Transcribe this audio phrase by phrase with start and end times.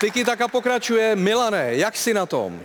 [0.00, 1.16] Tiki taka pokračuje.
[1.16, 2.60] Milane, jak jsi na tom?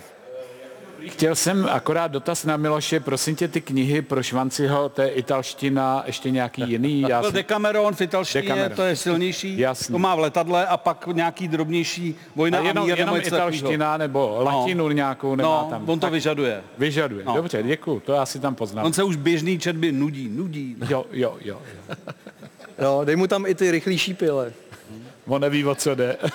[1.07, 6.03] Chtěl jsem akorát dotaz na Miloše, prosím tě, ty knihy pro Švanciho, to je italština,
[6.05, 7.01] ještě nějaký jiný?
[7.09, 8.75] Já Byl jsem, Decameron v italštině, Decameron.
[8.75, 9.57] to je silnější.
[9.57, 9.93] Jasný.
[9.93, 13.97] To má v letadle a pak nějaký drobnější vojna a jenom, a mír jenom italština
[13.97, 15.89] nebo latinu nějakou nemá No, tam.
[15.89, 16.61] on to Tak vyžaduje.
[16.77, 17.25] vyžaduje.
[17.25, 17.35] No.
[17.35, 18.85] Dobře, děkuju, to já si tam poznám.
[18.85, 20.75] On se už běžný četby nudí, nudí.
[20.89, 21.61] Jo, jo, jo.
[22.81, 24.53] No, dej mu tam i ty rychlejší pile.
[25.27, 26.17] On neví, o co jde.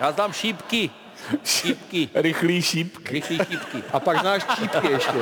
[0.00, 0.90] Já znám šípky.
[1.44, 2.08] Šípky.
[2.14, 2.96] Rychlý šíp.
[3.10, 3.82] Rychlý šípky.
[3.92, 5.18] A pak znáš čípky ještě.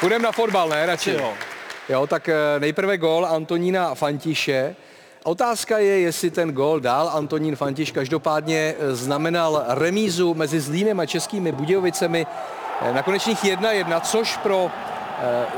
[0.00, 0.86] Půjdeme na fotbal, ne?
[0.86, 1.10] Radši.
[1.10, 1.34] Jo.
[1.88, 4.76] Jo, tak eh, nejprve gól Antonína Fantiše.
[5.24, 11.06] Otázka je, jestli ten gól dál Antonín Fantiš každopádně eh, znamenal remízu mezi Zlínem a
[11.06, 12.26] Českými Budějovicemi
[12.80, 14.70] eh, na konečných 1-1, což pro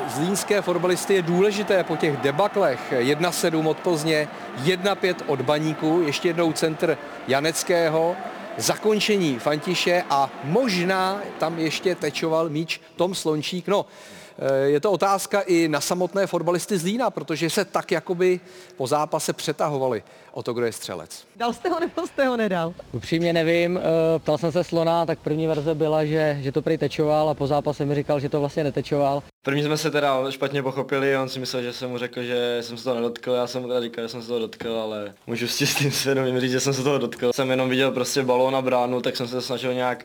[0.08, 4.28] zlínské fotbalisty je důležité po těch debaklech 1-7 od Plzně,
[4.62, 8.16] 1-5 od Baníku, ještě jednou centr Janeckého,
[8.56, 13.68] zakončení Fantiše a možná tam ještě tečoval míč Tom Slončík.
[13.68, 14.17] No, eh,
[14.64, 18.40] je to otázka i na samotné fotbalisty z Lína, protože se tak jakoby
[18.76, 21.24] po zápase přetahovali o to, kdo je střelec.
[21.36, 22.74] Dal jste ho nebo jste ho nedal?
[22.92, 26.78] Upřímně nevím, eh, ptal jsem se Slona, tak první verze byla, že, že to prý
[26.78, 29.22] tečoval a po zápase mi říkal, že to vlastně netečoval.
[29.42, 32.76] První jsme se teda špatně pochopili, on si myslel, že jsem mu řekl, že jsem
[32.76, 35.48] se toho nedotkl, já jsem mu teda říkal, že jsem se toho dotkl, ale můžu
[35.48, 37.32] s tím svědomím říct, že jsem se toho dotkl.
[37.32, 40.04] Jsem jenom viděl prostě balón na bránu, tak jsem se snažil nějak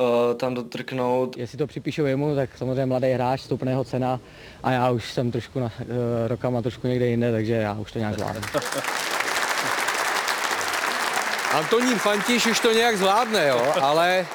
[0.00, 1.36] uh, tam dotrknout.
[1.36, 4.20] Jestli to připíšou jemu, tak samozřejmě mladý hráč, stoupne jeho cena
[4.62, 5.84] a já už jsem trošku na, eh,
[6.28, 8.40] rokama trošku někde jinde, takže já už to nějak zvládnu.
[11.52, 14.26] Antonín Fantiš už to nějak zvládne, jo, ale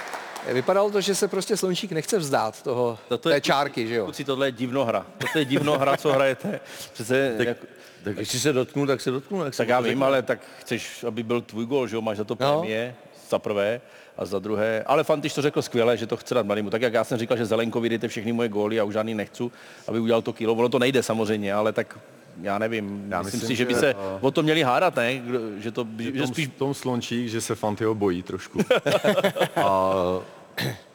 [0.51, 4.03] vypadalo to, že se prostě Slončík nechce vzdát toho, Toto je- té čárky, že jo.
[4.03, 5.05] Kluci, tohle je divnohra.
[5.17, 6.59] Toto je divnohra, co hrajete.
[6.93, 7.57] Přece, Tak, jak,
[8.03, 9.37] tak jestli se dotknu, tak se dotknu.
[9.45, 12.01] Jak tak se já to vím, ale tak chceš, aby byl tvůj gol, že jo,
[12.01, 12.59] máš za to No.
[12.59, 12.95] prémie,
[13.29, 13.81] za prvé,
[14.17, 14.83] a za druhé.
[14.83, 16.69] Ale Fantiš to řekl skvěle, že to chce dát mladému.
[16.69, 19.43] Tak jak já jsem říkal, že Zelenkovi dejte všechny moje góly a už žádný nechci,
[19.87, 20.53] aby udělal to kilo.
[20.53, 21.99] Ono to nejde samozřejmě, ale tak
[22.41, 23.05] já nevím.
[23.09, 25.21] Já myslím, myslím, si, že by že, se eh, o to měli hádat, ne?
[25.57, 28.59] Že to, že Tom, spíš Tom Slončík, že se Fantyho bojí trošku.
[29.55, 29.93] a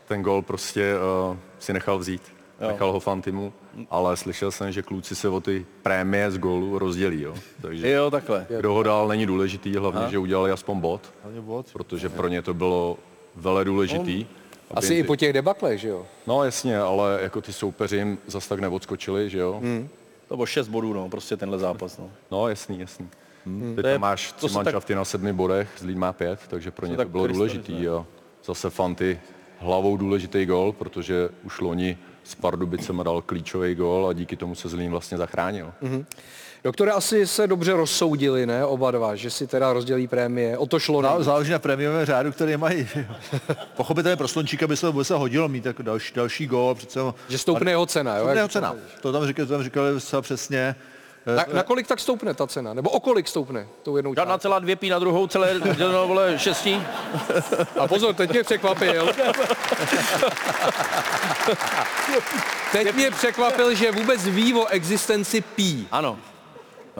[0.09, 0.95] ten gol prostě
[1.31, 2.23] uh, si nechal vzít.
[2.61, 2.69] Jo.
[2.69, 3.53] Nechal ho Fantimu,
[3.91, 7.23] ale slyšel jsem, že kluci se o ty prémie z gólu rozdělí.
[7.23, 7.35] Jo.
[7.63, 8.47] Takže Jo, takhle.
[8.59, 11.67] kdo ho dál není důležitý, hlavně, že udělali aspoň bod, bod.
[11.73, 12.99] protože pro ně to bylo
[13.41, 14.27] vele důležitý.
[14.71, 16.06] aby Asi jim i po těch debaklech, že jo.
[16.27, 19.61] No jasně, ale jako ty soupeři jim zas tak neodskočili, že jo?
[19.62, 19.89] Hmm.
[20.28, 21.99] To bylo 6 bodů, no, prostě tenhle zápas.
[21.99, 22.11] No.
[22.31, 23.09] No jasný, jasný.
[23.47, 23.73] Hmm.
[23.77, 26.41] Teď To je- tam máš tři se tak- manšafty na sedmi bodech, Zlín má pět,
[26.49, 27.83] takže pro ně to bylo důležitý.
[27.84, 28.06] Jo.
[28.45, 29.21] Zase Fanty
[29.59, 34.69] hlavou důležitý gol, protože už loni s Pardubicem dal klíčový gol a díky tomu se
[34.69, 35.72] Zlín vlastně zachránil.
[35.83, 36.05] Hmm.
[36.65, 40.59] Doktore, asi se dobře rozsoudili, ne, oba dva, že si teda rozdělí prémie.
[40.59, 41.00] O to šlo.
[41.03, 41.25] Zá- Ne?
[41.25, 42.88] Záleží na prémiovém řádu, který mají.
[43.76, 46.75] Pochopitelně pro Slončíka by se, by se hodilo mít jako další, další gól.
[46.75, 48.22] Přece, ho- Že stoupne jeho cena, jo?
[48.22, 48.75] Stoupne jeho cena.
[49.00, 50.75] To tam říkali, to tam říkali zcela přesně.
[51.26, 52.75] Eh, Na, na kolik tak stoupne ta cena?
[52.75, 54.42] Nebo o kolik stoupne tou jednou Žádná částkou?
[54.42, 56.82] celá dvě pí na druhou, celé děleno, vole, šestí.
[57.81, 59.09] A pozor, teď mě překvapil.
[62.72, 65.88] Teď mě překvapil, že vůbec ví o existenci pí.
[65.92, 66.19] Ano.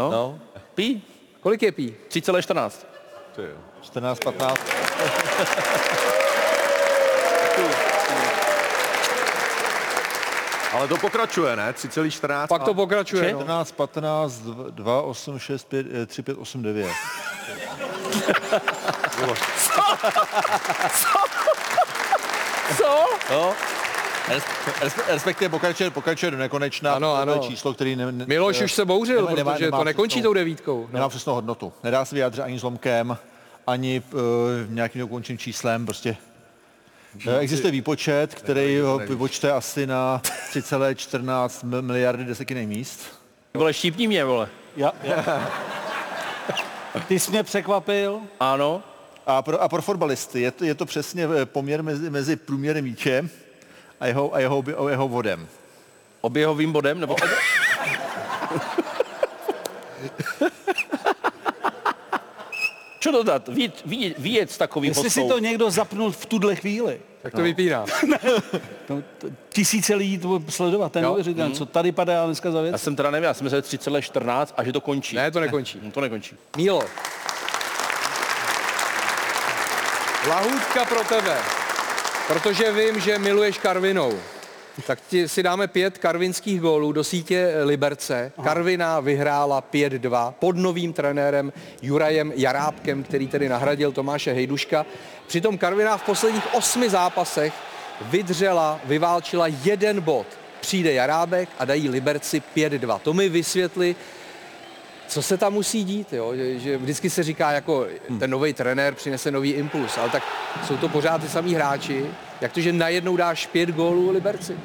[0.00, 0.11] No.
[0.11, 0.38] No,
[0.75, 1.03] Pí?
[1.41, 1.94] Kolik je pí?
[2.09, 2.87] 3,14.
[3.37, 3.56] Ty jo.
[3.83, 4.61] 14, 15.
[10.72, 11.72] Ale to pokračuje, ne?
[11.72, 12.47] 3,14.
[12.47, 13.33] Pak to pokračuje.
[13.33, 13.39] No.
[13.43, 14.33] 14, 15,
[14.71, 16.91] 2, 8, 6, 5, 3, 5, 8, 9.
[22.77, 23.06] Co?
[23.31, 23.55] Jo.
[23.55, 23.80] Respe-
[25.09, 26.95] Respektive pokračuje, pokračuje do nekonečna.
[26.95, 27.39] Ano, To je ano.
[27.49, 30.29] číslo, který ne, ne, Miloš už se bouřil, nemá- nemá- protože nemá to nekončí přesnou-
[30.31, 30.89] tou devítkou.
[30.93, 31.73] Nemá přesnou hodnotu.
[31.85, 33.17] Nedá se vyjádřit ani zlomkem,
[33.67, 34.21] ani uh,
[34.69, 35.85] nějakým dokončným číslem.
[35.87, 36.17] Prostě
[37.29, 43.01] Eh, Existuje výpočet, který ho vypočte asi na 3,14 mil- miliardy desetinných míst.
[43.55, 44.49] Vole, štípni mě, vole.
[44.77, 45.49] Já, já.
[47.09, 48.21] Ty jsi mě překvapil.
[48.41, 48.83] Ano.
[49.27, 52.84] A pro, a pro fotbalisty je to, je to přesně eh, poměr mezi, mezi průměrem
[52.84, 53.28] míče
[54.01, 55.49] a jeho, a jeho, a jeho vodem.
[56.21, 57.17] Oběhovým bodem, nebo...
[63.01, 63.49] Co dodat?
[63.49, 67.01] Víc, ví, víc takový Jestli si to někdo zapnul v tuhle chvíli.
[67.23, 67.85] Tak to vypíná.
[68.89, 71.09] No, t- tisíce lidí to bude sledovat, ten Jo.
[71.09, 72.83] neuvěřitelný, co tady padá dneska za Já věc.
[72.83, 75.17] jsem teda nevím, já jsem myslel 3,14 a že to končí.
[75.17, 75.81] Ne, to nekončí.
[75.83, 76.37] Hm, To nekončí.
[76.57, 76.83] Mílo.
[80.29, 81.37] Lahůdka pro tebe.
[82.30, 84.12] Protože vím, že miluješ Karvinou.
[84.86, 88.32] Tak ti si dáme pět karvinských gólů do sítě Liberce.
[88.44, 94.86] Karvina vyhrála 5-2 pod novým trenérem Jurajem Jarábkem, který tedy nahradil Tomáše Hejduška.
[95.27, 97.53] Přitom Karvina v posledních osmi zápasech
[98.00, 100.27] vydřela, vyválčila jeden bod.
[100.60, 102.98] Přijde Jarábek a dají Liberci 5-2.
[102.98, 103.97] To mi vysvětli,
[105.10, 106.36] co se tam musí dít, jo?
[106.36, 107.86] Že, že vždycky se říká, jako
[108.18, 110.22] ten nový trenér přinese nový impuls, ale tak
[110.66, 112.07] jsou to pořád ty samý hráči.
[112.41, 114.57] Jak to, že najednou dáš pět gólů Liberci?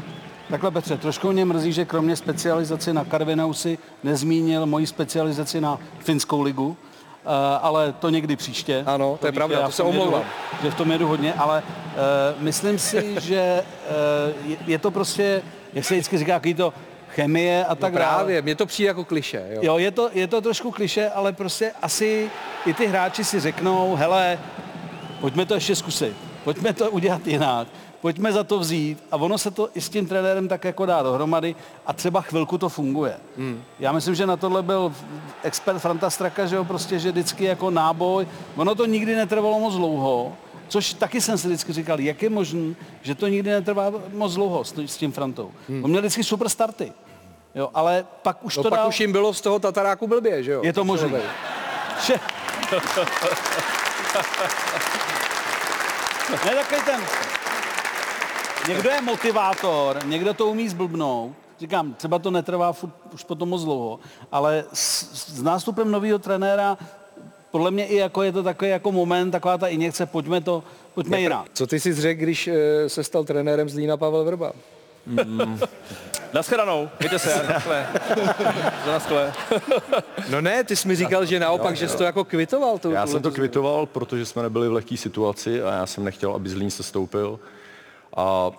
[0.50, 5.80] Takhle Petře, trošku mě mrzí, že kromě specializace na Karvinou si nezmínil moji specializaci na
[6.00, 6.78] finskou ligu,
[7.26, 7.32] Uh,
[7.62, 8.84] ale to někdy příště.
[8.86, 10.24] Ano, to je víte, pravda, já to se omlouvám.
[10.62, 13.64] Že v tom jedu hodně, ale uh, myslím si, že
[14.44, 15.42] uh, je, je to prostě,
[15.74, 16.74] jak se vždycky říká, jaký to
[17.16, 18.16] chemie a tak No dále.
[18.16, 19.44] právě, mně to přijde jako kliše.
[19.50, 19.60] Jo?
[19.64, 22.30] Jo, je to, je to trošku kliše, ale prostě asi
[22.66, 24.40] i ty hráči si řeknou, hele,
[25.22, 26.14] pojďme to ještě zkusit,
[26.44, 27.68] pojďme to udělat jinak,
[28.02, 31.02] pojďme za to vzít a ono se to i s tím trenérem tak jako dá
[31.04, 33.18] dohromady a třeba chvilku to funguje.
[33.38, 33.64] Hmm.
[33.80, 34.94] Já myslím, že na tohle byl
[35.44, 39.76] expert Franta Straka, že jo, prostě, že vždycky jako náboj, ono to nikdy netrvalo moc
[39.76, 40.34] dlouho,
[40.68, 44.64] Což taky jsem si vždycky říkal, jak je možné, že to nikdy netrvá moc dlouho
[44.64, 45.52] s, s tím Frantou.
[45.70, 45.84] Hmm.
[45.84, 46.94] On měl vždycky super starty.
[47.56, 48.88] Jo, ale pak už No to pak dál...
[48.90, 50.62] už jim bylo z toho Tataráku blbě, že jo?
[50.64, 51.22] Je to možné.
[56.46, 57.02] Ne takový ten...
[58.68, 61.34] Někdo je motivátor, někdo to umí zblbnout.
[61.60, 64.00] Říkám, třeba to netrvá furt, už potom moc dlouho,
[64.32, 66.78] ale s, s nástupem nového trenéra
[67.52, 70.64] podle mě i jako je to takový jako moment, taková ta injekce, pojďme to,
[70.94, 71.46] pojďme jinak.
[71.54, 74.52] Co ty si řekl, když eh, se stal trenérem Zlína Pavel Vrba?
[76.34, 77.64] Naschledanou, mějte se, na
[78.88, 79.34] na.
[80.30, 82.78] No ne, ty jsi mi říkal, že naopak, že jsi to jako kvitoval.
[82.78, 86.32] Tu, Já jsem to kvitoval, protože jsme nebyli v lehké situaci a já jsem nechtěl,
[86.32, 87.40] aby Zlín se stoupil.
[88.18, 88.52] A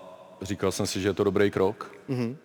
[0.43, 2.37] říkal jsem si, že je to dobrý krok mm-hmm.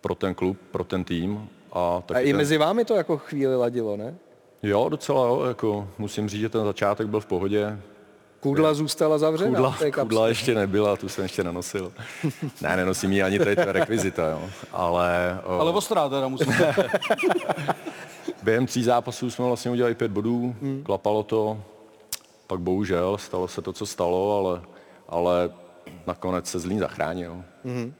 [0.00, 1.48] pro ten klub, pro ten tým.
[1.72, 4.14] A, A taky i ten, mezi vámi to jako chvíli ladilo, ne?
[4.62, 7.78] Jo, docela jo, jako musím říct, že ten začátek byl v pohodě.
[8.40, 9.50] Kudla zůstala zavřena.
[9.50, 10.08] Kudla, v té kapse.
[10.08, 11.92] kudla ještě nebyla, tu jsem ještě nenosil.
[12.62, 14.42] ne, nenosím ji ani tady, to je rekvizita, jo.
[14.72, 16.54] Ale, o, Ale ostrá teda musím.
[18.42, 20.82] během tří zápasů jsme vlastně udělali pět bodů, hmm.
[20.82, 21.62] klapalo to,
[22.46, 24.62] pak bohužel stalo se to, co stalo, ale,
[25.08, 25.50] ale
[26.06, 27.42] nakonec se Zlín zachránil.
[27.64, 27.92] Eh,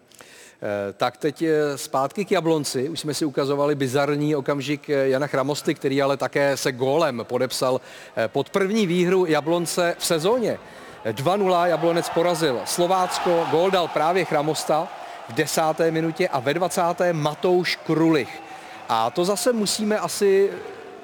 [0.96, 2.88] Tak teď eh, zpátky k Jablonci.
[2.88, 7.80] Už jsme si ukazovali bizarní okamžik eh, Jana Chramosty, který ale také se gólem podepsal
[8.16, 10.58] eh, pod první výhru Jablonce v sezóně.
[11.04, 14.88] Eh, 2-0 Jablonec porazil Slovácko, gól dal právě Chramosta
[15.28, 16.82] v desáté minutě a ve 20.
[17.12, 18.42] Matouš Krulich.
[18.88, 20.50] A to zase musíme asi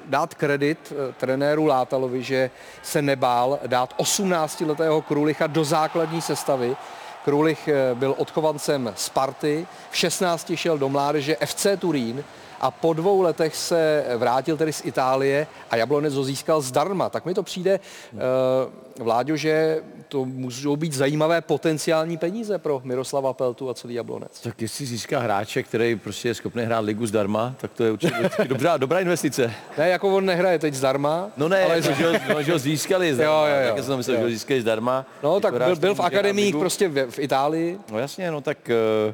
[0.05, 2.49] dát kredit eh, trenéru Látalovi, že
[2.81, 6.75] se nebál dát 18-letého Krulicha do základní sestavy.
[7.23, 12.23] Krulich eh, byl odchovancem Sparty, v 16 šel do mládeže FC Turín
[12.63, 17.09] a po dvou letech se vrátil tedy z Itálie a Jablonec ho získal zdarma.
[17.09, 17.79] Tak mi to přijde,
[18.13, 24.39] eh, Vláďo, že to můžou být zajímavé potenciální peníze pro Miroslava Peltu a celý Jablonec.
[24.41, 28.29] Tak jestli získá hráče, který prostě je schopný hrát ligu zdarma, tak to je určitě
[28.47, 29.53] dobrá, dobrá investice.
[29.77, 31.29] Ne, jako on nehraje teď zdarma.
[31.37, 33.75] No ne, ale jako, že, ho, no, že ho získali zdarma, Jo, jo, jo.
[33.75, 34.19] tak jsem myslel, Jo.
[34.19, 35.05] že ho získali zdarma.
[35.23, 36.59] No, tak Jako byl, byl v ligu.
[36.59, 37.79] prostě v, v Itálii.
[37.91, 39.13] No jasně, no tak eh,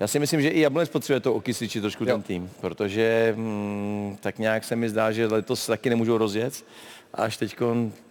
[0.00, 2.10] já si myslím, že i Jablonec potřebuje to okysličit trošku Jo.
[2.10, 6.64] ten tým, protože hm, tak nějak se mi zdá, že letos taky nemůžou rozjet.
[7.14, 7.56] Až teď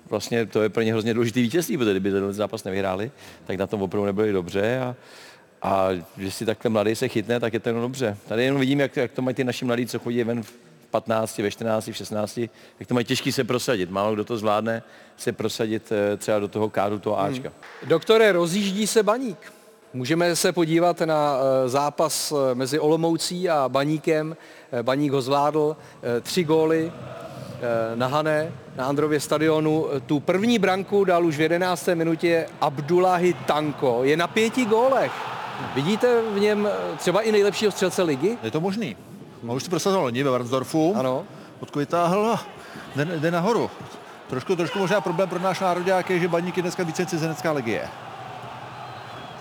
[0.10, 3.12] vlastně to je pro ně hrozně důležitý vítězství, protože kdyby ten zápas nevyhráli,
[3.46, 4.96] tak na tom opravdu nebyli dobře a,
[5.62, 8.18] a že si takhle mladý se chytne, tak je to jenom dobře.
[8.28, 10.54] Tady jenom vidím, jak, jak to mají ty naši mladí, co chodí ven v
[10.92, 12.38] 15, ve 14, v 16,
[12.80, 13.92] jak to mají těžký se prosadit.
[13.92, 14.84] Málo kdo to zvládne
[15.18, 17.54] se prosadit eh, třeba do toho kádu, toho Ačka.
[17.88, 19.57] Doktore, rozjíždí se baník.
[19.94, 24.38] Můžeme se podívat na eh, zápas eh, mezi Olomoucí a Baníkem.
[24.72, 25.76] Eh, Baník ho zvládl,
[26.22, 26.92] tři góly
[27.96, 29.86] na Hané, na Andrově stadionu.
[30.06, 31.90] Tu první branku dal už v 11.
[31.94, 34.00] minutě Abdullahi Tanko.
[34.04, 35.12] Je na pěti gólech.
[35.76, 38.38] Vidíte v něm třeba i nejlepšího střelce ligy?
[38.44, 38.96] Je to možný.
[39.48, 40.96] On už to prosazoval loni ve Varnsdorfu.
[40.98, 41.26] Ano.
[41.60, 42.46] Odkud vytáhl a
[42.96, 43.70] jde, jde nahoru.
[44.30, 47.90] Trošku, trošku možná problém pro náš národák je, že baník je dneska více cizinecká legie.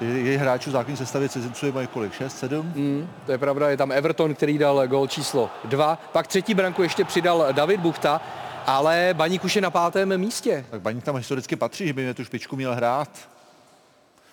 [0.00, 2.12] Jejich hráčů základní sestavě cizinců mají kolik?
[2.12, 2.72] 6, 7?
[2.74, 5.98] Mm, to je pravda, je tam Everton, který dal gól číslo dva.
[6.12, 8.20] Pak třetí branku ještě přidal David Buchta,
[8.66, 10.66] ale Baník už je na pátém místě.
[10.70, 13.28] Tak baník tam historicky patří, že by mě tu špičku měl hrát.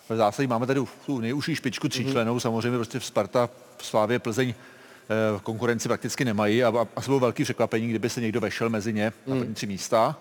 [0.10, 4.50] V zásadě máme tady tu nejužší špičku tříčlenou, samozřejmě prostě v Sparta, v Slávě, Plzeň
[4.50, 8.94] eh, konkurenci prakticky nemají a, a asi bylo velký překvapení, kdyby se někdo vešel mezi
[8.94, 10.16] ně na první tři místa.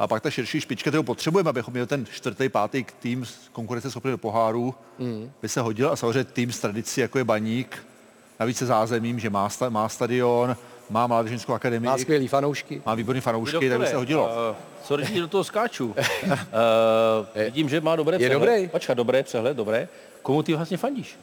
[0.00, 3.90] A pak ta širší špička, kterou potřebujeme, abychom měli ten čtvrtý, pátý tým z konkurence
[3.90, 5.32] schopný do poháru, mm.
[5.42, 5.90] by se hodil.
[5.90, 7.86] A samozřejmě tým z tradicí, jako je Baník,
[8.40, 10.56] navíc se zázemím, že má, sta, má stadion,
[10.90, 12.82] má mládežnickou akademii, Má skvělý fanoušky.
[12.86, 14.24] má výborný fanoušky, tak by se hodilo.
[14.24, 15.86] Uh, sorry, že do toho skáču.
[15.86, 15.94] Uh,
[17.44, 18.48] vidím, že má dobré Je přehled.
[18.48, 18.68] dobrý.
[18.68, 19.88] Počkat, dobré přehled, dobré.
[20.22, 21.18] Komu ty vlastně fandíš?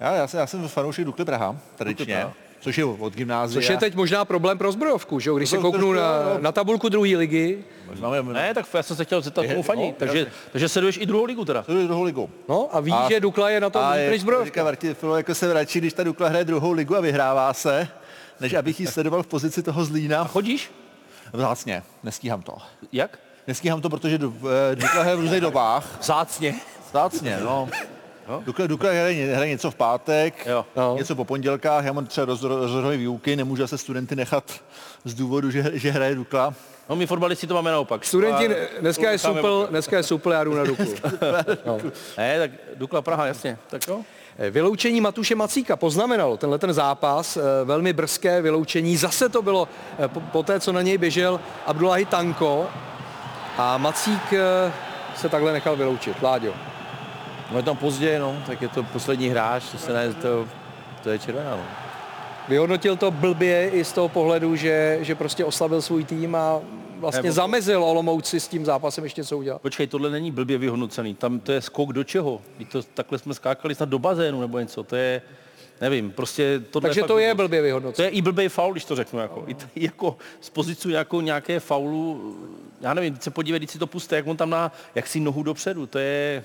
[0.00, 2.32] Já, já, jsem, já jsem fanoušek Dukly Praha, tradičně, Praha.
[2.62, 3.60] Což je od gymnázia.
[3.60, 5.36] Což je teď možná problém pro zbrojovku, že jo?
[5.36, 7.64] Když se To- to- kouknu to- na, na tabulku druhé ligy,
[8.00, 9.86] Máme, Ne, tak já jsem se chtěl zeptat, komu fandí.
[9.86, 11.64] no, takže, takže sleduješ i druhou ligu teda.
[11.78, 12.30] je druhou ligu.
[12.48, 14.64] no a ví, A- že Dukla je na tom A líp je, než říká zbrojovka.
[14.64, 17.88] Martin Filo, jako se radši, když ta Dukla hraje druhou ligu a vyhrává se,
[18.40, 20.24] než abych ji sledoval v pozici toho Zlína.
[20.24, 20.70] Chodíš?
[21.32, 22.54] Vzácně, nestíhám to.
[22.92, 23.18] Jak?
[23.46, 24.14] Nestíhám to, protože
[24.72, 25.98] eh, Dukla hraje v různých dobách.
[26.00, 26.54] Vzácně.
[26.90, 27.68] Vzácně, no.
[28.44, 30.66] Dukla, Dukla hraje, hraje něco v pátek, Jo.
[30.76, 30.96] No.
[30.98, 34.52] něco po pondělkách, já mám třeba roz- rozhodové výuky, nemůžu se studenty nechat
[35.04, 36.54] z důvodu, že, že hraje Dukla.
[36.88, 38.04] No my fotbalisti to máme naopak.
[38.04, 38.50] Studenti,
[38.80, 40.86] dneska je supl, dneska je supl, já jdu na Duklu.
[42.18, 43.58] Ne, tak Dukla Praha, jasně.
[43.70, 44.00] Tak jo.
[44.50, 48.96] Vyloučení Matuše Macíka poznamenalo tenhle ten zápas, eh, velmi brzké vyloučení.
[48.96, 52.66] Zase to bylo eh, po, té, co na něj běžel Abdullahi Tanko
[53.58, 54.72] a Macík eh,
[55.16, 56.22] se takhle nechal vyloučit.
[56.22, 56.52] Láďo.
[57.52, 60.48] No je tam pozdě, no, tak je to poslední hráč, to se ne, to,
[61.02, 61.62] to je červená, no.
[62.48, 66.60] Vyhodnotil to blbě i z toho pohledu, že, že prostě oslabil svůj tým a
[66.98, 69.62] vlastně Nebo- zamezil Olomouci s tím zápasem ještě co udělat.
[69.62, 71.14] Počkej, tohle není blbě vyhodnocený.
[71.14, 72.40] Tam to je skok do čeho?
[72.56, 74.82] Vždyť To, takhle jsme skákali snad do bazénu nebo něco.
[74.82, 75.22] To je,
[75.80, 78.06] nevím, prostě tohle Takže to je blbě To vyhodnocený.
[78.06, 79.18] je i blbý faul, když to řeknu.
[79.20, 82.36] Jako, I t- jako z pozici jako nějaké faulu,
[82.80, 85.20] já nevím, teď se podívej, když si to puste, jak on tam má, jak si
[85.20, 86.44] nohu dopředu, to je,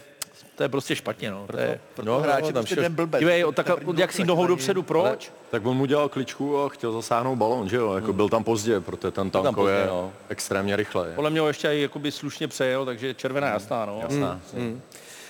[0.58, 1.32] to je prostě špatně.
[1.32, 1.48] No.
[1.52, 3.20] To je, No, hráč je prostě ten blbec.
[3.20, 5.32] dívej, o, tak, jak si nohou dopředu, proč?
[5.52, 7.94] Tak on mu dělal kličku a chtěl zasáhnout balón, že jo?
[7.94, 10.12] Jako byl tam pozdě, protože ten tanko pozdě, je no.
[10.30, 11.12] extrémně rychle.
[11.16, 13.86] Podle mě ho ještě i jakoby slušně přejel, takže červená jasná.
[13.86, 14.00] No.
[14.04, 14.42] Jasná.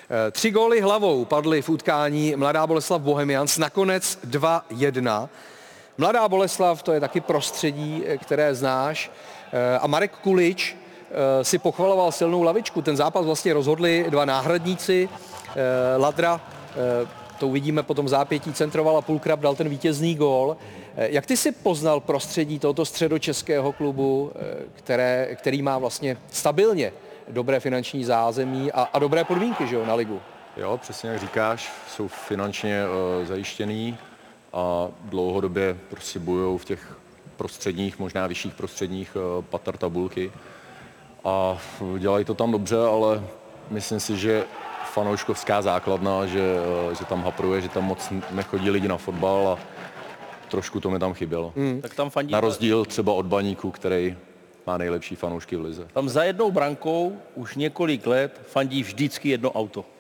[0.09, 5.29] Eh, Tři góly hlavou padly v utkání Mladá Boleslav Bohemians, nakonec 2-1.
[5.97, 9.11] Mladá Boleslav, to je taky prostředí, eh, které znáš.
[9.53, 10.75] Eh, A Marek Kulič
[11.41, 12.81] si pochvaloval silnou lavičku.
[12.81, 15.09] Ten zápas vlastně rozhodli dva náhradníci.
[15.55, 17.07] Eh, Ladra, eh,
[17.39, 20.57] to uvidíme potom zápětí, centroval a Pulkrab dal ten vítězný gól.
[20.97, 26.93] Eh, Jak ty si poznal prostředí tohoto středočeského klubu, eh, které, který má vlastně stabilně
[27.27, 30.21] dobré finanční zázemí a, a dobré podmínky že jo, na ligu?
[30.57, 33.97] Jo, přesně jak říkáš, jsou finančně uh, zajištěný
[34.53, 36.97] a dlouhodobě prostě bojují v těch
[37.37, 40.31] prostředních, možná vyšších prostředních uh, patar tabulky.
[41.27, 41.57] A
[41.97, 43.23] dělají to tam dobře, ale
[43.69, 44.43] myslím si, že
[44.93, 46.55] fanouškovská základna, že,
[46.87, 49.59] uh, že tam hapruje, že tam moc nechodí lidi na fotbal a
[50.49, 51.53] trošku to mi tam chybělo.
[51.55, 51.81] Mm.
[51.81, 54.17] Tak tam fandí Na rozdíl třeba od Baníku, který
[54.67, 55.87] má nejlepší fanoušky v lize.
[55.93, 59.85] Tam za jednou brankou už několik let fandí vždycky jedno auto.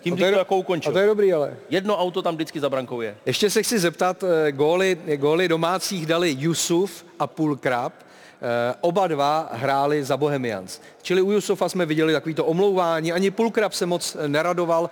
[0.00, 0.92] Tím to je to jako A ukončil.
[0.92, 1.56] to je dobrý, ale.
[1.70, 3.16] Jedno auto tam vždycky za brankou je.
[3.26, 7.92] Ještě se chci zeptat, eh, góly, góly domácích dali Jusuf a Pulkrab.
[8.42, 10.80] Eh, Oba dva hráli za Bohemians.
[11.02, 14.90] Čili u Jusufa jsme viděli takovýto omlouvání, ani Pulkrab se moc neradoval.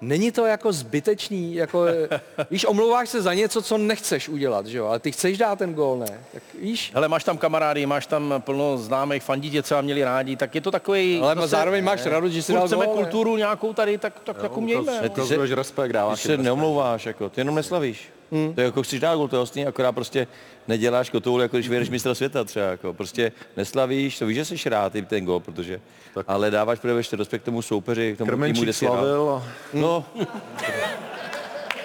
[0.00, 1.86] Není to jako zbytečný, jako,
[2.50, 5.74] víš, omlouváš se za něco, co nechceš udělat, že jo, ale ty chceš dát ten
[5.74, 6.20] gól, ne?
[6.32, 10.36] Tak víš, Hele, máš tam kamarády, máš tam plno známých, fandí tě třeba měli rádi,
[10.36, 11.20] tak je to takový...
[11.22, 13.02] ale zároveň máš radost, že Furt dal chceme gól, ne?
[13.02, 14.92] kulturu nějakou tady, tak, tak jako mějme.
[14.92, 15.08] no.
[15.08, 18.08] ty se- Ukazuješ respekt, dáváš Když se neomlouváš, jako, ty jenom neslavíš.
[18.32, 18.54] Hmm.
[18.54, 20.26] To je jako chceš dát gol, to je jasný, akorát prostě
[20.68, 24.68] neděláš kotoul, jako když vyjedeš mistra světa třeba, jako, prostě neslavíš, to víš, že jsi
[24.68, 25.80] rád i ten gol, protože,
[26.14, 26.26] tak.
[26.28, 28.96] ale dáváš právě ještě respekt tomu soupeři, k tomu týmu, kde Krmenčík si hrál.
[28.96, 30.04] slavil a No,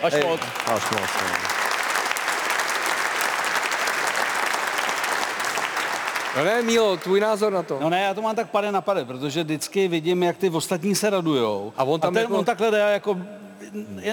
[0.03, 0.41] Až moc.
[0.65, 1.01] až moc.
[1.01, 1.57] no.
[6.37, 7.77] No ne, Mílo, tvůj názor na to.
[7.81, 10.95] No ne, já to mám tak pade na pade, protože vždycky vidím, jak ty ostatní
[10.95, 11.73] se radujou.
[11.77, 13.17] A on tam ten, jako- on takhle jde jako,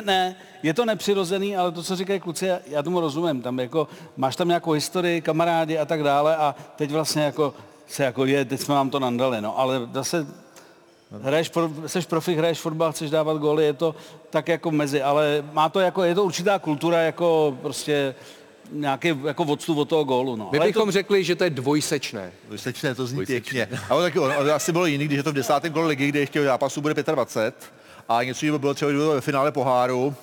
[0.05, 3.43] ne, je to nepřirozený, ale to, co říkají kluci, já, tomu rozumím.
[3.43, 7.55] Tam jako, máš tam nějakou historii, kamarádi a tak dále a teď vlastně jako
[7.87, 10.27] se jako je, teď jsme vám to nandali, no, ale zase
[11.23, 13.95] hraješ, pro, seš profik, hraješ fotbal, chceš dávat góly, je to
[14.31, 18.15] tak jako mezi, ale má to jako, je to určitá kultura jako prostě
[18.73, 20.49] nějaký jako odstup od toho gólu, no.
[20.53, 22.33] My Ale bychom řekli, že to je dvojsečné.
[22.49, 23.69] Vysečné, to zní pěkně.
[23.91, 26.21] Ale taky ono, ono asi bylo jiný, když je to v desátém kole ligy, kde
[26.21, 27.55] ještě zápasů bude 25
[28.09, 30.15] a něco by bylo třeba kdyby bylo ve finále poháru,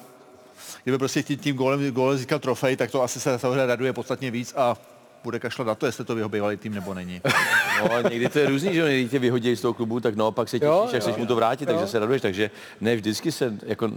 [0.84, 4.32] kdyby prostě tím, tím gólem, gólem získal trofej, tak to asi se samozřejmě raduje podstatně
[4.32, 4.78] víc a
[5.24, 7.22] bude kašlat na to, jestli to jeho bývalý tým nebo není.
[7.80, 10.50] no, někdy to je různý, že jo, někdy tě vyhodí z toho klubu, tak naopak
[10.50, 13.54] se těšíš, Jo, jak chceš mu to vrátit, takže se raduješ, takže ne vždycky se
[13.66, 13.92] jako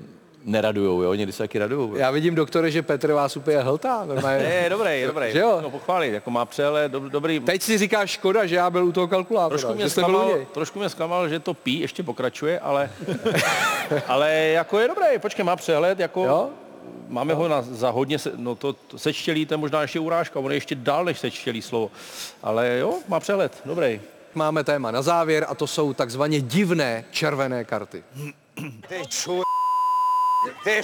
[0.44, 1.96] neradujou, jo, někdy se taky radujou.
[1.96, 4.04] Já vidím, doktore, že Petr vás úplně hltá.
[4.04, 4.38] Normálně.
[4.38, 5.32] Ne, je dobrý, je dobrý.
[5.32, 5.58] Že jo?
[5.62, 7.40] No, pochválit, jako má přehled, dob, dobrý.
[7.40, 9.58] Teď si říkáš škoda, že já byl u toho kalkulátora.
[9.58, 12.90] Trošku mě, zklamal, trošku mě zklamal, že to pí, ještě pokračuje, ale,
[14.06, 16.48] ale jako je dobrý, počkej, má přehled, jako Jo?
[17.08, 20.40] máme ho na, za hodně, se, no to, to sečtělí, to je možná ještě urážka,
[20.40, 21.90] on je ještě dál než sečtělí slovo,
[22.42, 24.00] ale jo, má přehled, dobrý.
[24.34, 28.04] Máme téma na závěr a to jsou takzvaně divné červené karty.
[30.64, 30.82] Vem,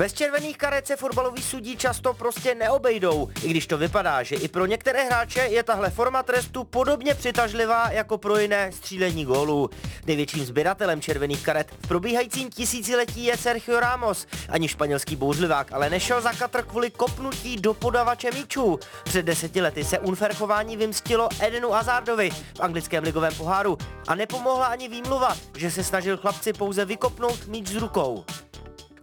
[0.00, 4.48] Bez červených karet se fotbaloví sudí často prostě neobejdou, i když to vypadá, že i
[4.48, 9.70] pro některé hráče je tahle forma trestu podobně přitažlivá jako pro jiné střílení gólů.
[10.06, 14.26] Největším sběratelem červených karet v probíhajícím tisíciletí je Sergio Ramos.
[14.48, 18.78] Ani španělský bouřlivák ale nešel za katr kvůli kopnutí do podavače míčů.
[19.04, 23.78] Před deseti lety se unfair chování vymstilo Edenu Hazardovi v anglickém ligovém poháru
[24.08, 28.24] a nepomohla ani výmluva, že se snažil chlapci pouze vykopnout míč z rukou.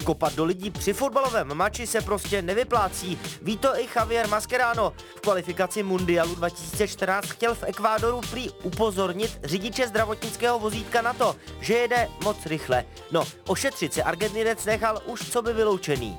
[0.08, 3.20] Kopat do lidí při fotbalovém mači se prostě nevyplácí.
[3.42, 4.94] Ví to i Javier Mascherano.
[5.16, 11.74] V kvalifikaci Mundialu 2014 chtěl v Ekvádoru prý upozornit řidiče zdravotnického vozítka na to, že
[11.74, 12.86] jede moc rychle.
[13.12, 16.18] No, ošetřit se Argentinec nechal už co by vyloučený.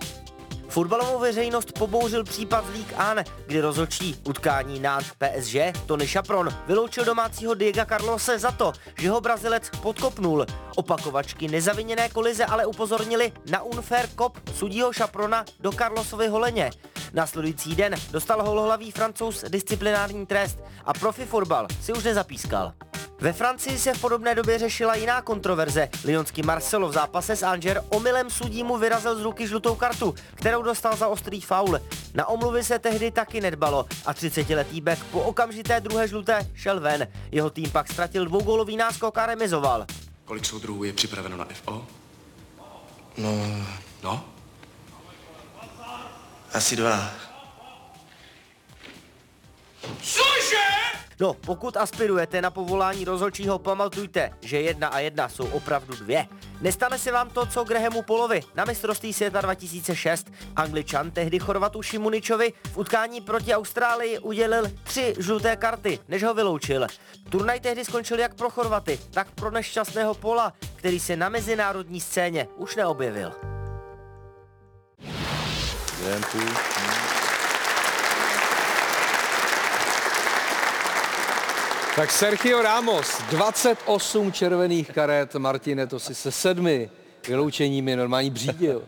[0.68, 7.04] Fotbalovou veřejnost pobouřil případ z League An, kdy rozhodčí utkání na PSG Tony Chapron vyloučil
[7.04, 10.46] domácího Diego Carlose za to, že ho Brazilec podkopnul.
[10.76, 16.70] Opakovačky nezaviněné kolize ale upozornili na unfair kop sudího Chaprona do Carlosovy holeně.
[17.12, 22.72] Následující den dostal holohlavý francouz disciplinární trest a profi fotbal si už nezapískal.
[23.20, 25.88] Ve Francii se v podobné době řešila jiná kontroverze.
[26.04, 30.62] Lyonský Marcelo v zápase s Anger omylem sudí mu vyrazil z ruky žlutou kartu, kterou
[30.62, 31.80] dostal za ostrý faul.
[32.14, 37.08] Na omluvy se tehdy taky nedbalo a 30-letý Beck po okamžité druhé žluté šel ven.
[37.32, 39.86] Jeho tým pak ztratil dvougólový náskok a remizoval.
[40.24, 41.86] Kolik soudruhů je připraveno na FO?
[43.16, 43.32] No,
[44.02, 44.24] No?
[46.52, 47.10] asi dva.
[51.20, 56.26] No, pokud aspirujete na povolání rozhodčího, pamatujte, že jedna a jedna jsou opravdu dvě.
[56.60, 60.32] Nestane se vám to, co Grahamu Polovi na mistrovství světa 2006.
[60.56, 66.86] Angličan tehdy Chorvatu Šimuničovi v utkání proti Austrálii udělil tři žluté karty, než ho vyloučil.
[67.30, 72.48] Turnaj tehdy skončil jak pro Chorvaty, tak pro nešťastného Pola, který se na mezinárodní scéně
[72.56, 73.32] už neobjevil.
[81.98, 86.90] Tak Sergio Ramos, 28 červených karet, Martine, to si se sedmi
[87.28, 88.84] vyloučeními normální břídil.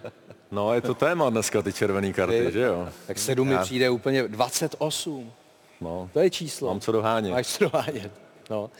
[0.50, 2.52] No, je to téma dneska, ty červené karty, Ty?
[2.52, 2.88] že jo?
[3.06, 5.32] Tak sedm mi přijde úplně 28.
[5.80, 6.68] No, To je číslo.
[6.68, 7.32] mám co dohánět.
[7.32, 8.12] Máš co dohánět.
[8.50, 8.70] No.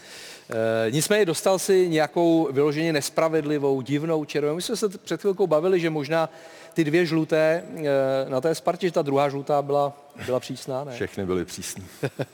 [0.86, 4.56] E, nicméně dostal si nějakou vyloženě nespravedlivou, divnou červenou.
[4.56, 6.30] My jsme se před chvilkou bavili, že možná
[6.74, 9.92] ty dvě žluté e, na té Spartě, že ta druhá žlutá byla,
[10.26, 10.92] byla přísná, ne?
[10.92, 11.84] Všechny byly přísný.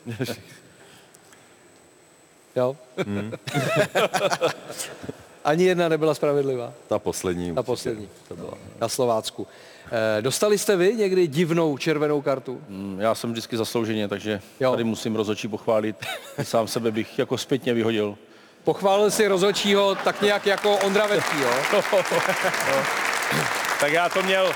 [2.56, 2.76] Jo?
[3.06, 3.32] Hmm.
[5.44, 6.72] Ani jedna nebyla spravedlivá.
[6.88, 7.54] Ta poslední.
[7.54, 8.08] Ta poslední.
[8.28, 8.52] To byla.
[8.80, 9.46] Na Slovácku.
[10.18, 12.60] E, dostali jste vy někdy divnou červenou kartu?
[12.68, 14.70] Mm, Já jsem vždycky zaslouženě, takže Jo.
[14.70, 15.96] tady musím rozhodčí pochválit.
[16.42, 18.16] Sám sebe bych jako zpětně vyhodil.
[18.64, 21.82] Pochválil si rozhodčího tak nějak jako Ondra Vetký, jo?
[23.80, 24.52] Tak já to měl,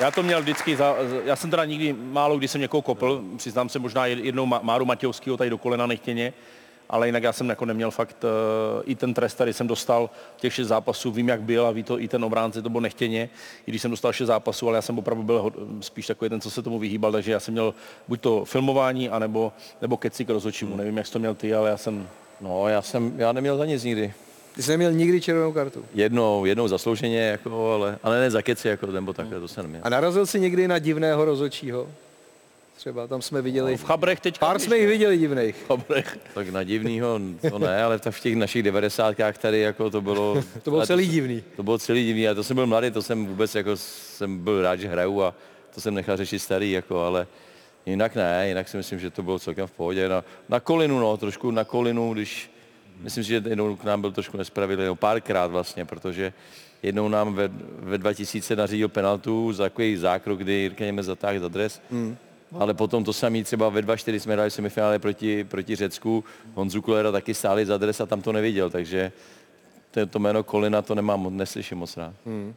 [0.00, 3.68] já to měl vždycky, za, já jsem teda nikdy málo kdy jsem někoho kopl, přiznám
[3.68, 6.32] se možná jed- jednou Máru Matějovského tady do kolena nechtěně,
[6.88, 10.54] ale jinak já jsem jako neměl fakt, uh, i ten trest, který jsem dostal těch
[10.54, 13.28] šest zápasů, vím jak byl a ví to i ten obránce, to bylo nechtěně,
[13.66, 16.50] i když jsem dostal šest zápasů, ale já jsem opravdu byl spíš takový ten, co
[16.50, 17.74] se tomu vyhýbal, takže já jsem měl
[18.08, 21.70] buď to filmování, anebo, nebo keci k rozhodčímu, nevím, jak jsi to měl ty, ale
[21.70, 22.08] já jsem
[22.40, 24.14] No, já jsem, já neměl za nic nikdy.
[24.56, 25.84] Ty jsi neměl nikdy červenou kartu.
[25.94, 29.80] Jednou, jednou zaslouženě, jako, ale, ale ne za keci, jako, nebo takhle, to jsem neměl.
[29.84, 31.88] A narazil jsi někdy na divného rozhodčího?
[32.76, 33.76] Třeba tam jsme viděli...
[33.76, 35.56] v Chabrech teď Pár jsme jich viděli divných.
[35.66, 36.18] Chabrech.
[36.34, 40.42] Tak na divnýho to ne, ale v těch našich devadesátkách tady jako to bylo...
[40.62, 41.42] To bylo celý se- divný.
[41.56, 44.62] To bylo celý divný, a to jsem byl mladý, to jsem vůbec jako jsem byl
[44.62, 45.34] rád, že hraju a
[45.74, 47.26] to jsem nechal řešit starý, jako, ale
[47.86, 50.08] jinak ne, jinak si myslím, že to bylo celkem v pohodě.
[50.08, 52.50] Na, na kolinu, no, trošku na kolinu, když,
[53.00, 56.32] myslím si, že jednou k nám byl trošku nespravedlivý, párkrát vlastně, protože
[56.82, 61.48] jednou nám ve, ve 2000 nařídil penaltu za takový zákrok, kdy Jirka Němec zatáhl za
[61.48, 61.82] dres.
[61.90, 62.16] Hmm.
[62.52, 66.24] Ale potom to samý třeba ve 2-4 jsme hráli semifinále proti, proti Řecku.
[66.54, 69.12] Honzu Kulera taky stáli za dres a tam to neviděl, takže
[69.90, 72.14] to, to jméno Kolina to nemám, neslyším moc rád.
[72.26, 72.54] Hmm.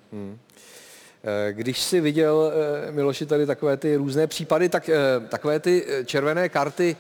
[1.24, 2.52] Eh, Když si viděl,
[2.88, 4.96] eh, Miloši, tady takové ty různé případy, tak eh,
[5.30, 6.96] takové ty červené karty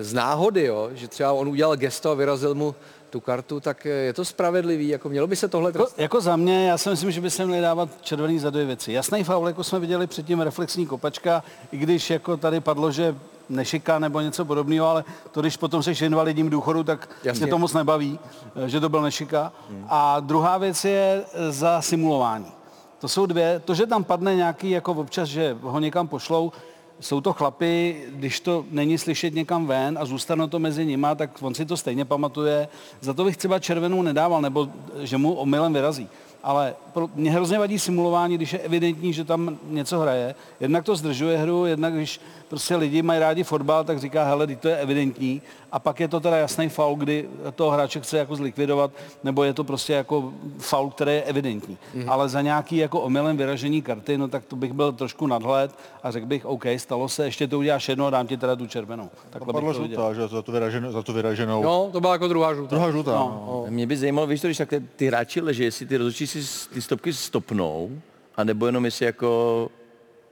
[0.00, 0.90] z náhody, jo?
[0.92, 2.74] že třeba on udělal gesto a vyrazil mu
[3.10, 6.36] tu kartu, tak eh, je to spravedlivý, jako mělo by se tohle Jako, jako za
[6.36, 8.92] mě, já si myslím, že by se měli dávat červený za dvě věci.
[8.92, 13.16] Jasný faul, jako jsme viděli předtím, reflexní kopačka, i když jako tady padlo, že
[13.48, 17.44] nešika nebo něco podobného, ale to, když potom seš invalidním důchodu, tak Jasně.
[17.44, 18.18] mě to moc nebaví,
[18.64, 19.52] eh, že to byl nešika.
[19.88, 22.52] A druhá věc je eh, za simulování.
[22.98, 23.60] To jsou dvě.
[23.64, 26.52] To, že tam padne nějaký jako občas, že ho někam pošlou,
[27.00, 31.42] jsou to chlapy, když to není slyšet někam ven a zůstane to mezi nima, tak
[31.42, 32.68] on si to stejně pamatuje.
[33.00, 34.68] Za to bych třeba červenou nedával, nebo
[35.00, 36.08] že mu omylem vyrazí.
[36.42, 40.34] Ale pro, mě hrozně vadí simulování, když je evidentní, že tam něco hraje.
[40.60, 44.68] Jednak to zdržuje hru, jednak když prostě lidi mají rádi fotbal, tak říká, hele, to
[44.68, 45.42] je evidentní.
[45.72, 48.90] A pak je to teda jasný faul, kdy toho hráče chce jako zlikvidovat,
[49.24, 51.78] nebo je to prostě jako faul, který je evidentní.
[51.94, 52.10] Mm.
[52.10, 56.10] Ale za nějaký jako omylem vyražení karty, no tak to bych byl trošku nadhled a
[56.10, 59.10] řekl bych, OK, stalo se, ještě to uděláš jedno a dám ti teda tu červenou.
[59.30, 60.92] Takhle Padla bych to žlutá, že za tu vyraženou.
[60.92, 61.62] Za tu vyraženou.
[61.62, 62.70] No, to byla jako druhá žlutá.
[62.70, 63.12] Druhá žlutá.
[63.12, 63.64] No.
[63.68, 66.82] Mě by zajímalo, víš to, když takhle ty hráči leží, jestli ty rozhodčí si ty
[66.82, 67.90] stopky stopnou,
[68.36, 69.68] anebo jenom jestli jako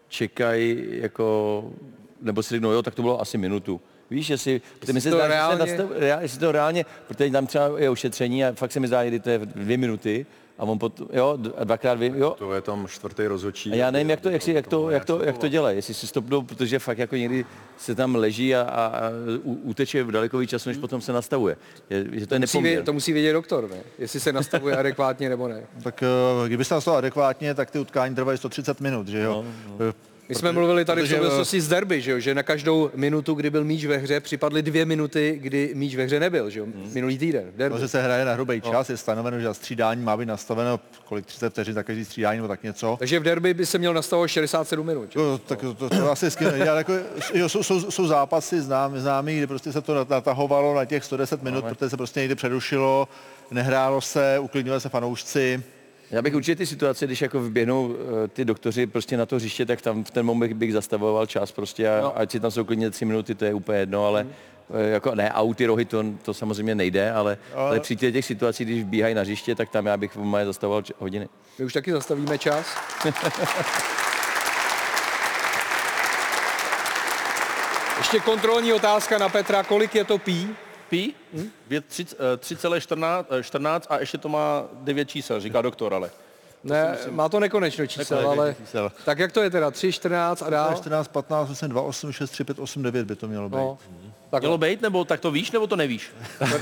[0.09, 1.65] čekají, jako,
[2.25, 3.81] nebo si řeknou, jo, tak to bylo asi minutu.
[4.11, 5.87] Víš, jestli, protože mi se to zdá, že se reálně- nastav,
[6.21, 9.31] jestli to reálně, protože tam třeba je ošetření a fakt se mi zdá, že to
[9.31, 10.27] je dvě minuty
[10.59, 12.35] a on potom, jo, dvakrát dvě, jo.
[12.39, 13.73] To je tam čtvrtý rozhodčí.
[13.73, 15.95] A já nevím, jak to, jak, si, jak to, jak to, jak to dělají, jestli
[15.95, 17.45] si stopnou, protože fakt jako někdy
[17.79, 19.01] se tam leží a, a, a
[19.43, 21.57] u- uteče v daleko víc času, než potom se nastavuje.
[21.91, 22.71] Je, že to je Musí nepoměr.
[22.73, 23.77] vědět, to musí vědět doktor, ne?
[23.99, 25.63] Jestli se nastavuje adekvátně nebo ne.
[25.83, 29.45] Tak eh, kdyby se nastavil adekvátně, tak ty utkání trvají 130 minut, že jo?
[29.79, 29.87] No,
[30.29, 32.19] My jsme mluvili tady v protože, souvislosti s derby, že, jo?
[32.19, 36.05] že na každou minutu, kdy byl míč ve hře, připadly dvě minuty, kdy míč ve
[36.05, 36.67] hře nebyl, že jo?
[36.93, 37.51] minulý týden.
[37.55, 37.75] v derby.
[37.75, 41.27] No, že se hraje na hrubý čas, je stanoveno, že střídání má být nastaveno kolik
[41.27, 42.97] 30 vteřin za každý střídání nebo tak něco.
[42.99, 45.13] Takže v derby by se měl nastavovat 67 minut.
[45.13, 45.21] že?
[45.21, 46.93] Jo, tak to, to, to asi nejde, ale jako,
[47.35, 51.05] jo, jsou, jsou, jsou, zápasy znám, známý, kde prostě se to nat- natahovalo na těch
[51.05, 53.09] 110 minut, protože se prostě někde přerušilo,
[53.51, 55.63] nehrálo se, uklidnili se fanoušci.
[56.15, 59.67] Já bych určitě ty situace, když jako vyběhnou eh, ty doktoři prostě na to hřiště,
[59.67, 62.19] tak tam v ten moment bych zastavoval čas prostě a No.
[62.19, 64.27] ať si tam jsou klidně tři minuty, to je úplně jedno, ale
[64.75, 67.67] eh, jako ne, auty, rohy, to, to samozřejmě nejde, ale, ale...
[67.69, 70.83] ale při těch situacích, když bíhají na hřiště, tak tam já bych v moje zastavoval
[70.83, 71.29] č- hodiny.
[71.59, 72.67] My už taky zastavíme čas.
[77.99, 80.49] Ještě kontrolní otázka na Petra, kolik je to pí?
[80.95, 81.15] Pí?
[81.33, 81.51] Hm?
[81.71, 86.11] 3,14 a ještě to má 9 čísel, říká doktor, ale.
[86.65, 88.57] Ne, má to nekonečno čísel, Nekonečno ale...
[88.61, 88.93] čísel.
[89.05, 89.71] Tak jak to je teda?
[89.71, 90.75] 3, 14 a dál?
[90.75, 93.57] 14, 15, 8, 2, 8, 6, 3, 5, 8, 9 by to mělo být.
[93.57, 93.79] No.
[94.31, 96.11] Tak Mělo být, nebo tak to víš, nebo to nevíš?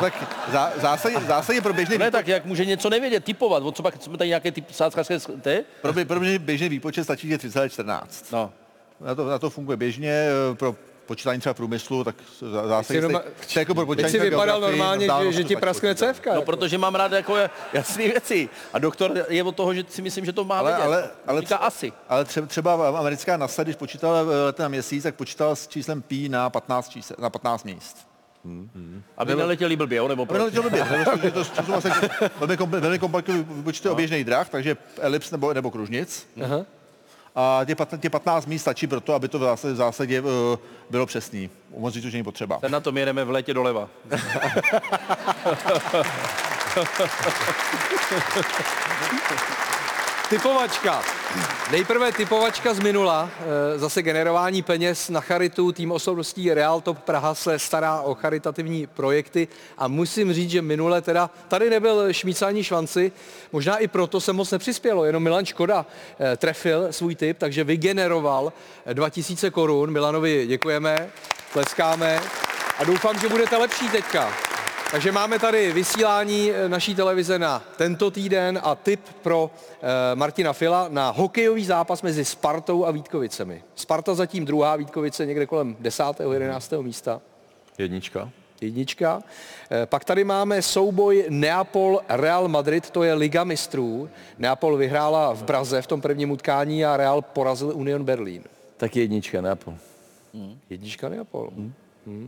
[0.00, 3.82] tak zá, zásadně, zásadně pro běžný Ne, tak jak může něco nevědět, typovat, o co
[3.82, 5.64] pak jsme tady nějaké typ sázkařské ty?
[5.82, 8.00] Pro, bě- pro běžný, běžný výpočet stačí, že 3,14.
[8.32, 8.52] No.
[9.00, 13.22] Na to, na to funguje běžně, eh, pro počítání třeba průmyslu, tak zá- zásadně jenom-
[13.52, 16.30] to jako pro počítání si třeba vypadal geografii, normálně, že, že ti praskne cévka.
[16.30, 16.46] No, jako.
[16.46, 17.36] protože mám rád jako
[17.72, 18.48] jasné věci.
[18.72, 20.84] A doktor je od toho, že si myslím, že to má Ale, vědět.
[20.84, 21.92] ale, ale, Říká asi.
[22.08, 26.02] ale třeba, třeba americká NASA, když počítala eh, lety na měsíc, tak počítala s číslem
[26.02, 27.96] pi na 15, čísel, na 15 míst.
[29.16, 30.38] Aby neletěli blbě, jo, nebo Aby proč?
[30.38, 31.62] neletěl blbě, protože to, to
[32.40, 33.92] velmi komplikované výpočty no.
[33.92, 36.26] oběžných drah, takže elips nebo, nebo kružnic.
[36.44, 36.56] Aha.
[37.34, 40.18] A těch 15, těch 15 míst stačí pro to, aby to v zásadě, v zásadě
[40.18, 40.22] eh,
[40.90, 41.50] bylo přesný.
[41.78, 42.58] Moc říct už není potřeba.
[42.58, 43.88] Ten na tom jedeme v létě doleva.
[50.30, 51.02] Typovačka.
[51.70, 53.30] Nejprve typovačka z minula,
[53.74, 55.72] eh, zase generování peněz na charitu.
[55.72, 61.02] Tým osobností Real Top Praha se stará o charitativní projekty a musím říct, že minule
[61.02, 63.12] teda tady nebyl šmícání švanci,
[63.52, 65.86] možná i proto se moc nepřispělo, jenom Milan Škoda
[66.18, 68.52] eh, trefil svůj tip, takže vygeneroval
[68.86, 69.90] eh, 2000 korun.
[69.90, 71.10] Milanovi děkujeme,
[71.52, 72.20] tleskáme
[72.78, 74.53] a doufám, že budete lepší teďka.
[74.94, 79.50] Takže máme tady vysílání eh, naší televize na tento týden a tip pro
[79.82, 83.62] eh, Martina Fila na hokejový zápas mezi Spartou a Vítkovicemi.
[83.74, 86.04] Sparta zatím druhá, Vítkovice někde kolem 10.
[86.32, 86.72] 11.
[86.80, 87.20] místa.
[87.78, 88.30] Jednička.
[88.60, 89.22] Jednička.
[89.70, 94.10] Eh, Pak tady máme souboj Neapol-Real Madrid, to je Liga mistrů.
[94.38, 98.42] Neapol vyhrála v Praze v tom prvním utkání a Real porazil Union Berlín.
[98.76, 99.74] Tak jednička, Neapol.
[100.70, 101.50] Jednička Neapol.
[101.56, 101.72] Hmm.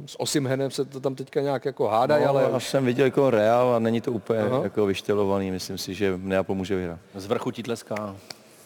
[0.07, 3.31] S Osimhenem se to tam teďka nějak jako hádají, No, ale už jsem viděl jako
[3.31, 4.61] Real a není to úplně Aha.
[4.63, 5.51] jako vyštelovaný.
[5.51, 6.99] Myslím si, že Neapol může vyhrát.
[7.15, 8.17] Z vrchu ti tleská.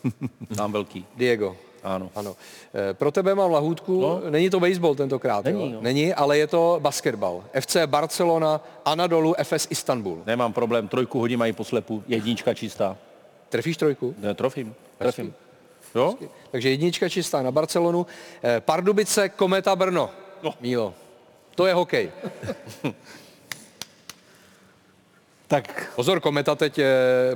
[0.57, 1.07] Tam velký.
[1.17, 1.57] Diego.
[1.83, 2.11] Ano.
[2.15, 2.37] Ano.
[2.91, 4.01] Eh, Pro tebe mám lahůdku.
[4.01, 4.21] No.
[4.31, 5.45] Není to baseball tentokrát.
[5.45, 5.75] Není, jo?
[5.75, 5.81] jo.
[5.83, 7.45] Není, ale je to basketbal.
[7.61, 10.23] FC Barcelona, Anadolu, FS Istanbul.
[10.27, 12.97] Nemám problém, trojku hodím mají poslepu, jednička čistá.
[13.49, 14.15] Trefíš trojku?
[14.19, 15.35] Ne, trofím, trefím.
[15.95, 16.15] Jo?
[16.51, 18.07] Takže jednička čistá na Barcelonu.
[18.43, 20.11] Eh, Pardubice, Kometa Brno.
[20.43, 20.55] No.
[20.61, 20.95] Mílo.
[21.55, 22.13] To je hokej.
[25.47, 26.87] Tak Pozor, Kometa teď eh,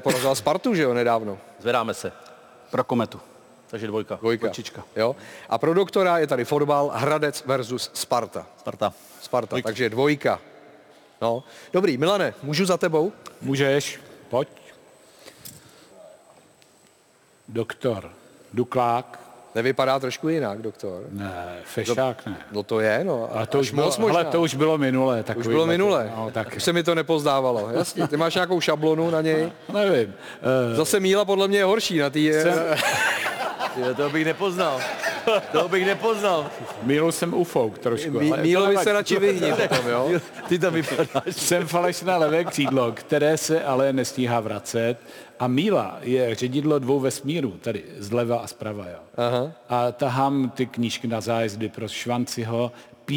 [0.01, 1.39] porazila Spartu, že jo, nedávno.
[1.61, 2.13] Zvedáme se.
[2.71, 3.21] pro kometu.
[3.71, 4.15] Takže dvojka.
[4.17, 4.47] Dvojka.
[4.47, 4.85] Dvojčička.
[4.97, 5.17] Jo.
[5.49, 8.47] A pro doktora je tady fotbal Hradec versus Sparta.
[8.59, 8.93] Sparta.
[9.23, 10.41] Sparta, takže dvojka.
[11.23, 13.13] No, dobrý, Milane, můžu za tebou?
[13.41, 14.49] Můžeš, pojď.
[17.49, 18.11] Doktor
[18.53, 19.21] Duklák,
[19.55, 21.03] Nevypadá trošku jinak, doktor.
[21.11, 21.33] ne,
[21.65, 22.37] Fešák ne.
[22.53, 23.29] No to je, no.
[23.33, 24.19] Ale to už, bylo, moc možná.
[24.19, 25.19] hele, to už bylo minulé.
[25.21, 26.13] Už takový bylo tak- minule.
[26.17, 27.69] No, tak Už se mi to nepozdávalo.
[27.71, 29.53] Jasně, ty máš nějakou šablonu na něj.
[29.73, 30.15] nevím.
[30.73, 32.33] Eh, Zase Míla podle mě je horší na tý...
[32.33, 32.65] Jsem-
[33.97, 34.81] to bych nepoznal.
[35.53, 36.47] To bych nepoznal.
[36.83, 38.11] Mílu jsem ufouk trošku.
[38.21, 40.11] Mí- Mílovi se radši vyhni potom, jo?
[40.49, 41.25] Ty tam vypadáš.
[41.37, 44.97] Jsem falešné levé křídlo, které se ale nestíhá vracet.
[45.39, 48.85] A Míla je ředidlo dvou vesmírů, tady zleva a zprava.
[48.89, 48.99] Jo.
[49.17, 49.53] Aha.
[49.69, 52.73] A tahám ty knížky na zájezdy pro Švanciho.
[53.11, 53.15] Uh,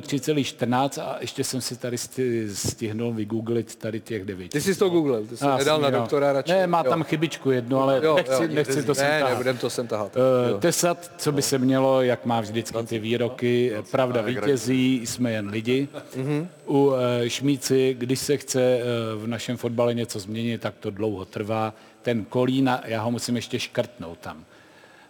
[0.00, 4.48] 3,14 a ještě jsem si tady sti- stihnul vygooglit tady těch devět.
[4.50, 5.98] Ty jsi to googlil, ty jsi nedal na jo.
[5.98, 6.52] doktora radši.
[6.52, 6.90] Ne, má jo.
[6.90, 8.48] tam chybičku jednu, ale Jo, nechci, jo.
[8.52, 9.30] nechci to sem Ne, tahat.
[9.30, 10.16] nebudem to sem tahat.
[10.16, 10.58] Eh, Jo.
[10.58, 15.88] Tesat, co by se mělo, jak má vždycky ty výroky, pravda vítězí, jsme jen lidi.
[16.16, 16.48] Mhm.
[16.68, 18.82] U eh, Šmíci, když se chce eh,
[19.16, 21.74] v našem fotbale něco změnit, tak to dlouho trvá.
[22.02, 24.44] Ten Kolína, já ho musím ještě škrtnout tam.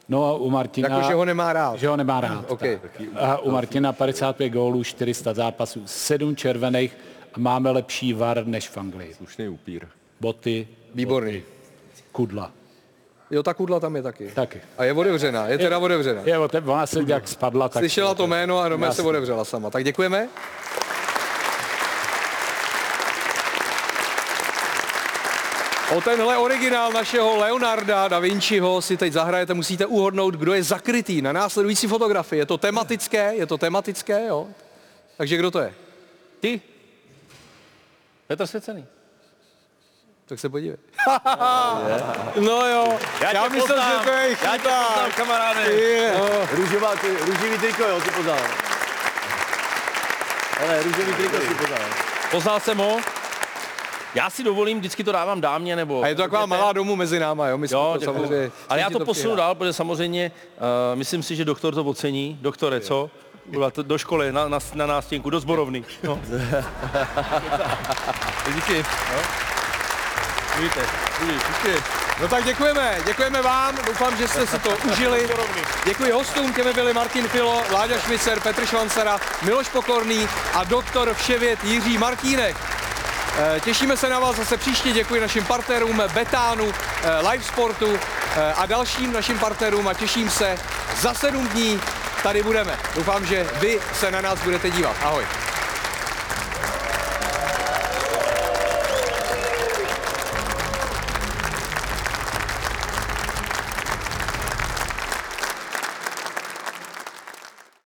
[0.09, 0.89] No a u Martina...
[0.89, 1.79] Jako, že ho nemá rád.
[1.79, 2.45] Že ho nemá rád.
[2.49, 2.61] OK.
[2.61, 3.01] tak.
[3.17, 6.97] A u Martina 55 gólů, 400 zápasů, 7 červených
[7.35, 9.15] a máme lepší var než v Anglii.
[9.15, 9.87] Slušný upír.
[10.21, 11.43] Boty, Výborný.
[12.13, 12.51] kudla.
[13.31, 14.31] Jo, ta kudla tam je taky.
[14.35, 14.61] Taky.
[14.79, 16.23] A je otevřená, je teda otevřená.
[16.25, 17.81] Je, ona se jak spadla, tak...
[17.81, 19.71] Slyšela to jméno a doma se otevřela sama.
[19.71, 20.29] Tak děkujeme.
[25.93, 31.23] O tenhle originál našeho Leonarda da Vinciho si teď zahrajete, musíte uhodnout, kdo je zakrytý
[31.23, 32.39] na následující fotografii.
[32.39, 34.49] Je to tematické, je to tematické, jo?
[35.17, 35.75] Takže kdo to je?
[36.41, 36.61] Ty.
[38.27, 38.87] Petr Svěcený.
[40.27, 40.77] Tak se podívej.
[42.41, 44.89] no jo, Já tě myslím, že to je Já tě chyba.
[44.89, 45.61] poznám, kamaráde.
[45.73, 46.15] Je.
[46.53, 48.39] Růžová, ty, růžový triko, jo, ty poznal.
[50.61, 51.81] Ale růžový triko si poznal.
[52.31, 53.01] Poznal jsem ho.
[54.15, 56.03] Já si dovolím, vždycky to dávám dámě, nebo...
[56.03, 57.59] A je to taková malá domů mezi náma, jo?
[57.59, 58.51] My jsme Jo, to samozřejmě...
[58.69, 62.39] Ale já všichni to posunu dál, protože samozřejmě uh, myslím si, že doktor to ocení.
[62.41, 63.11] Doktore, co?
[63.47, 65.85] Byla to do školy, na, na, na nástěnku, do zborovny.
[66.03, 66.21] No.
[68.55, 68.85] Díky.
[70.57, 70.81] Vidíte,
[71.21, 71.83] vidíte.
[72.21, 75.29] No tak děkujeme, děkujeme vám, doufám, že jste si to užili.
[75.85, 81.65] Děkuji hostům, těmi byli Martin Filo, Láďa Šmicer, Petr Švancera, Miloš Pokorný a doktor Vševěd
[81.65, 82.57] Jiří Martínek.
[83.39, 87.99] Eh, Těšíme se na vás zase příště, děkuji našim partnerům Betánu, eh, Live Sportu
[88.37, 90.59] eh, a dalším našim partnerům a těším se
[91.01, 91.81] za sedm dní
[92.23, 92.79] tady budeme.
[92.95, 94.97] Doufám, že vy se na nás budete dívat.
[95.03, 95.25] Ahoj.